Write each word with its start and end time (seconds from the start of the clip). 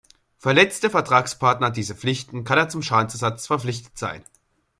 Verletzt 0.39 0.81
der 0.81 0.89
Vertragspartner 0.89 1.69
diese 1.69 1.93
Pflichten, 1.93 2.43
kann 2.43 2.57
er 2.57 2.69
zum 2.69 2.81
Schadensersatz 2.81 3.45
verpflichtet 3.45 3.99
sein. 3.99 4.23